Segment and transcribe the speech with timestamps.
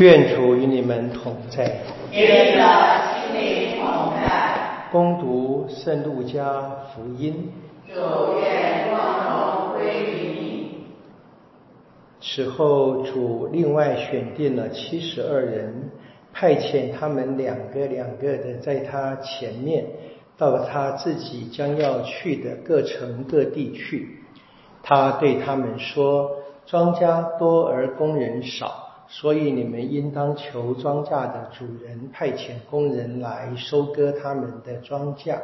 [0.00, 1.82] 愿主与你们同在。
[2.10, 2.64] 愿你的
[3.12, 4.88] 心灵同在。
[4.90, 7.52] 攻读圣路加福音。
[7.86, 8.00] 主
[8.40, 10.86] 愿光荣归于你。
[12.18, 15.90] 此后，主另外选定了七十二人，
[16.32, 19.84] 派遣他们两个两个的在他前面，
[20.38, 24.08] 到他自己将要去的各城各地去。
[24.82, 35.36] 他对他们说：“庄稼多而工人少。”所以你们应当求庄稼的主人派遣工人来收割他们的庄稼。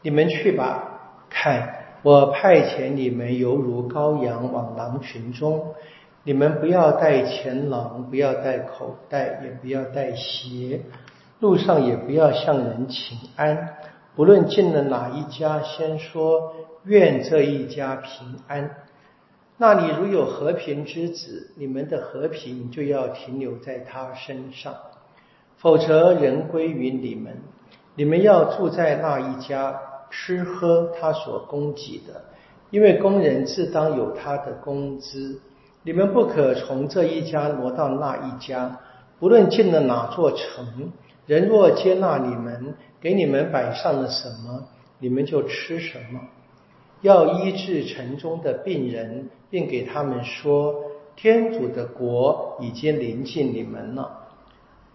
[0.00, 5.74] 你们去吧，看我派遣你们犹如羔羊往狼群中。
[6.22, 10.82] 你们不要带钱囊，不要带口袋，也不要带鞋。
[11.40, 13.74] 路上也不要向人请安。
[14.14, 18.70] 不论进了哪一家，先说愿这一家平安。
[19.58, 24.72] 那里如有和平之子，你们的和平就要停留在他身上；
[25.56, 27.36] 否则，人归于你们。
[27.94, 29.78] 你们要住在那一家，
[30.10, 32.24] 吃喝他所供给的，
[32.70, 35.40] 因为工人自当有他的工资。
[35.84, 38.80] 你们不可从这一家挪到那一家，
[39.20, 40.92] 不论进了哪座城，
[41.26, 44.64] 人若接纳你们，给你们摆上了什么，
[44.98, 46.20] 你们就吃什么。
[47.02, 50.74] 要医治城中的病人，并给他们说：
[51.16, 54.28] 天主的国已经临近你们了。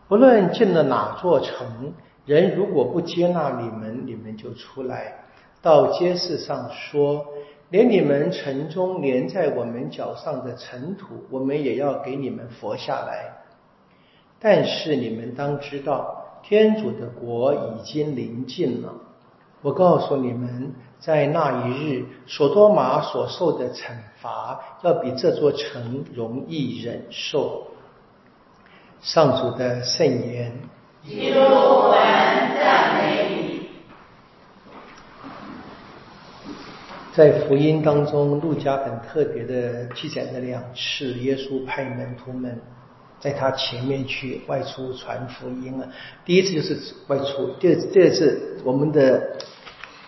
[0.08, 1.94] 不论进了哪座城，
[2.26, 5.26] 人如果不接纳你们，你们就出来
[5.62, 7.26] 到街市上说：
[7.70, 13.34] 连你们城中连在我们脚上的尘土，我们也要给你们佛下来。
[14.40, 18.94] 但是你们当知道，天主的国已经临近了。
[19.62, 20.74] 我告诉你们。
[21.00, 27.68] 在那一日，索多玛所受的惩罚，要比这座城容易忍受。
[29.02, 30.52] 上主的圣言。
[31.06, 32.00] 基督，我们
[32.60, 33.70] 赞美你。
[37.14, 42.60] 在福音当中，路加很特别的记载了两次，耶稣派门徒们
[43.20, 45.88] 在他前面去外出传福音了。
[46.26, 49.38] 第一次就是外出，第二第二次我们的。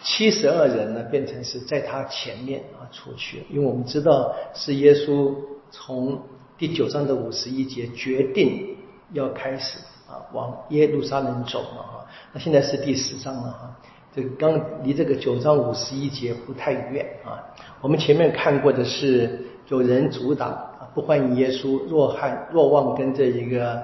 [0.01, 5.35] 七十二人呢，变成是在他前面啊出去，因为我们知道是耶稣
[5.71, 6.21] 从
[6.57, 8.77] 第九章的五十一节决定
[9.11, 9.77] 要开始
[10.07, 13.75] 啊往耶路撒冷走了哈，那现在是第十章了哈，
[14.15, 17.43] 这刚离这个九章五十一节不太远啊。
[17.81, 23.81] 我们前面看过的是有人阻挡啊，不欢迎耶稣，若汉若望跟这一个。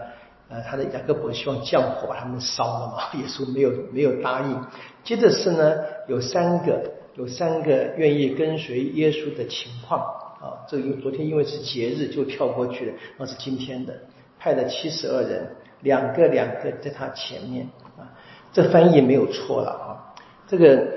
[0.48, 2.98] 呃，他的雅各伯希望降火把他们烧了嘛？
[3.20, 4.64] 耶稣没有没有答应。
[5.04, 5.76] 接着是呢，
[6.08, 10.62] 有三个有三个愿意跟随耶稣的情况啊。
[10.68, 13.94] 这个昨天因为是节日就跳过去了，那是今天的
[14.38, 15.48] 派了七十二人，
[15.82, 17.68] 两个两个在他前面
[17.98, 18.14] 啊。
[18.54, 20.14] 这翻译没有错了啊。
[20.48, 20.88] 这个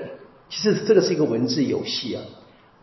[0.47, 2.21] 其实这个是一个文字游戏啊。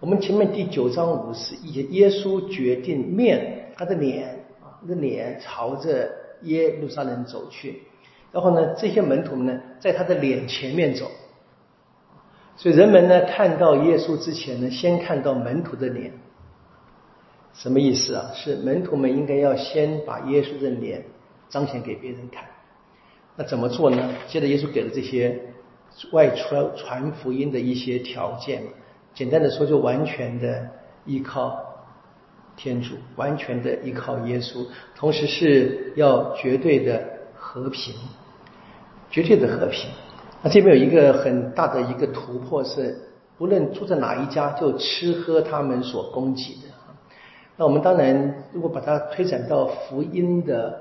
[0.01, 6.11] 我们前面第九章五十一，耶稣决定面他的脸啊，那脸朝着。
[6.43, 7.83] 耶路撒冷走去，
[8.33, 11.11] 然后呢，这些门徒们呢，在他的脸前面走，
[12.57, 16.13] 所以人们呢看到耶稣之前呢，先看到门徒的脸，
[17.55, 18.31] 什么意思啊？
[18.35, 21.05] 是门徒们应该要先把耶稣的脸
[21.49, 22.45] 彰显给别人看。
[23.37, 24.11] 那怎么做呢？
[24.29, 25.41] 接着耶稣给了这些
[26.13, 28.63] 外出传福音的一些条件，
[29.15, 30.69] 简单的说，就完全的
[31.05, 31.66] 依靠。
[32.57, 37.03] 天主完全的依靠耶稣，同时是要绝对的
[37.35, 37.95] 和平，
[39.11, 39.91] 绝对的和平。
[40.43, 42.99] 那这边有一个很大的一个突破是，
[43.37, 46.69] 不论住在哪一家，就吃喝他们所供给的。
[47.57, 50.79] 那我们当然，如果把它推展到福音的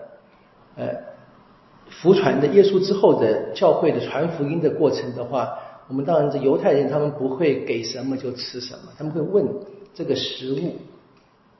[0.75, 0.87] 呃
[1.89, 9.45] 福传的耶稣之后的教会的传福音的过程的话，我们当然这犹太人他们不会给什么就吃什么，他们会问
[9.93, 10.75] 这个食物。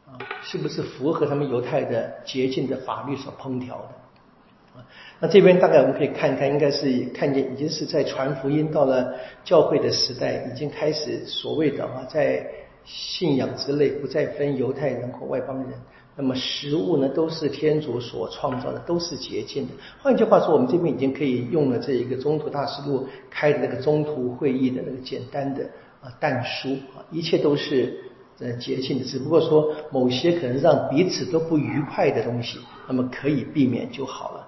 [0.06, 4.80] 啊是不是符合他们犹太的洁净的法律所烹调的？
[4.80, 4.86] 啊，
[5.20, 12.46] 那这边大概我们可以看看，应该是看见已经是在传福音到了教会的时代，已经开始所谓的啊，在
[12.84, 15.70] 信仰之类不再分犹太人和外邦人。
[16.18, 19.74] 那么食物呢，都是天主所创造的，都是洁净的。
[20.02, 25.64] 换句话说，我们这边已经可以用了这一个中途大师路开的那个中途会议的那个简单的
[26.02, 28.12] 啊但书啊，一切都是。
[28.40, 34.48] 呃，节庆，只不过说某些可能让彼此都不愉快的东西，那么可以避免就好了。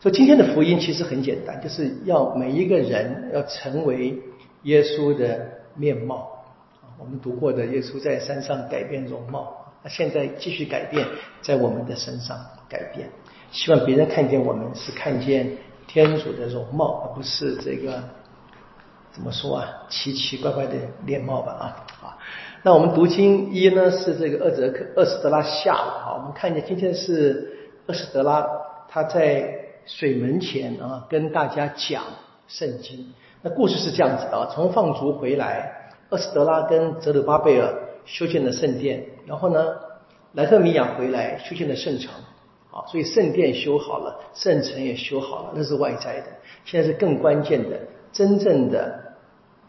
[0.00, 4.18] 所以今天的福音其实很简单，就是要每一个人要成为
[4.62, 6.30] 耶稣的面貌。
[6.98, 11.06] 我们读过的耶稣在山上改变容貌，那现在继续改变，
[11.42, 13.08] 在我们的身上改变，
[13.50, 15.50] 希望别人看见我们是看见
[15.86, 18.02] 天主的容貌，而不是这个
[19.14, 20.72] 怎么说啊，奇奇怪怪的
[21.06, 21.64] 脸貌吧啊
[22.02, 22.18] 啊。
[22.64, 27.56] 那我们读经一呢是这个厄泽克厄斯德拉下啊，我们看见今天是
[27.86, 28.44] 厄斯德拉
[28.88, 29.54] 他在
[29.86, 32.02] 水门前啊跟大家讲
[32.48, 33.14] 圣经。
[33.42, 37.72] 那故事是这样子的啊，从放逐回来，厄斯德拉跟泽鲁巴贝尔
[38.04, 39.76] 修建了圣殿，然后呢，
[40.32, 42.10] 莱特米亚回来修建了圣城，
[42.72, 46.26] 啊，所以圣殿修好了，圣城也修好了，那是外在的。
[46.64, 47.78] 现在是更关键的，
[48.10, 49.03] 真正的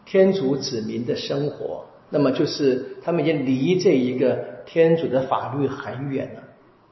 [0.06, 6.42] 天主子民的生活，那么就是他们已经离这一个天主的法律很远了。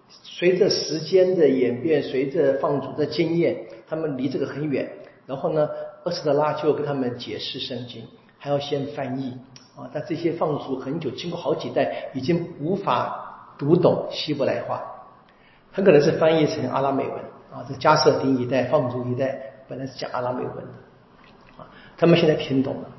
[0.08, 3.56] 随着时间的演变，随着放逐的经验，
[3.88, 4.90] 他们离这个很远。
[5.26, 5.66] 然后呢？
[6.05, 8.06] 厄斯德拉就跟他们解释圣经，
[8.37, 9.38] 还要先翻译
[9.75, 9.88] 啊。
[9.90, 14.84] 但这些放逐很久，经过好几代，已经无法读懂希伯来话，
[15.72, 17.17] 很可能是翻译成阿拉美文
[17.50, 17.64] 啊。
[17.67, 20.72] 这加瑟丁一代放逐一代本来是讲阿拉美文的
[21.56, 21.64] 啊，
[21.96, 22.90] 他们现在听懂了。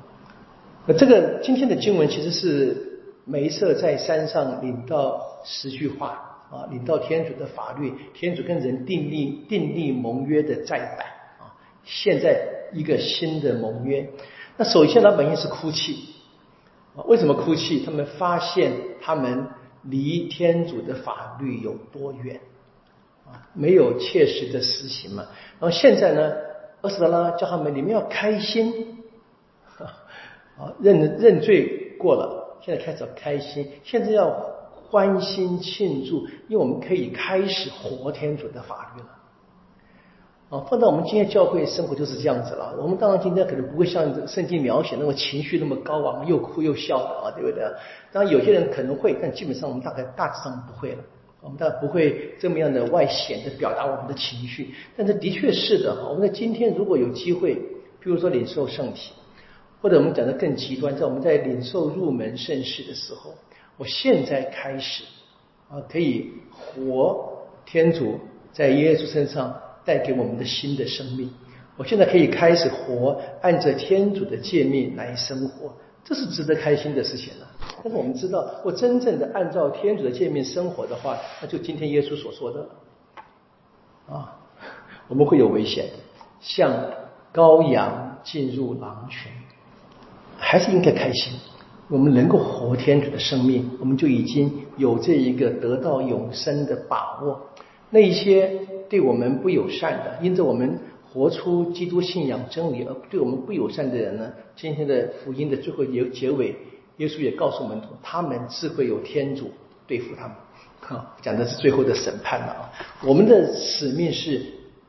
[0.86, 10.98] 那这个今天的经文其实是梅瑟在山上领到十句话啊，领到天主的法律，天主跟人订立订立盟约的再版
[11.38, 11.54] 啊。
[11.84, 12.54] 现在。
[12.72, 14.10] 一个新的盟约，
[14.56, 16.16] 那首先老百姓是哭泣
[16.96, 17.06] 啊？
[17.06, 17.84] 为什么哭泣？
[17.86, 19.46] 他们发现他们
[19.82, 22.40] 离天主的法律有多远
[23.24, 23.46] 啊？
[23.54, 25.26] 没有切实的实行嘛。
[25.60, 26.32] 然后现在呢，
[26.80, 28.98] 阿斯德拉叫他们，你们要开心
[30.58, 34.30] 啊，认认罪过了，现在开始要开心，现在要
[34.72, 39.08] 欢欣庆祝，因为我们可以开始活天主的法律了。
[40.48, 42.74] 啊，放到我们今天教会生活就是这样子了。
[42.80, 47.64] 我们当然今天可能不会像圣经描写那么情绪那么高昂，又哭又笑的啊，对不对？
[48.12, 50.98] 当然有些人可能会，但基本上我们大概大致上不会了。
[51.42, 54.74] 我们大概不会这么样的外显的表达我们的情绪。
[54.96, 57.54] 但是的确是的哈，我们在今天如果有机会，
[58.00, 59.12] 比如说领受圣体，
[59.86, 63.32] 或者我们讲的更极端，在我们在领受入门圣事的时候，
[63.76, 65.04] 我现在开始
[65.70, 68.18] 啊，可以活天主
[68.52, 69.62] 在耶稣身上。
[69.84, 71.30] 带给我们的新的生命，
[71.76, 75.72] 我现在可以开始活，按着天主的诫命来生活，
[76.02, 77.48] 这是值得开心的事情了。
[77.84, 82.68] 但是我们知道，我真正的按照天主的诫命生活的话，那就今天耶稣所说的
[84.12, 84.36] 啊，
[85.06, 85.88] 我们会有危险，
[86.40, 86.74] 像
[87.32, 89.30] 羔羊进入狼群，
[90.38, 91.32] 还是应该开心。
[91.88, 97.40] 我们能够活天主的生命，我们就已经有这一个得到永生的把握。
[97.90, 98.50] 那一些
[98.88, 100.78] 对我们不友善的，因着我们
[101.08, 104.32] 活出基督信仰真理而对我们不友善的人呢？
[104.56, 106.56] 今天的福音的最后结结尾，
[106.96, 109.50] 耶稣也告诉门徒，他们自会有天主
[109.86, 110.32] 对付他们。
[110.80, 112.72] 哈，讲的是最后的审判了啊！
[113.04, 114.44] 我们的使命是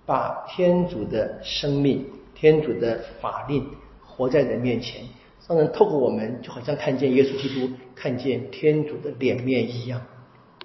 [0.06, 3.66] 把天主的生命、天主的法令
[4.06, 5.04] 活在人面前，
[5.48, 10.02] 让人透过我们，就好像看见耶稣基督、看见天主的脸面一样。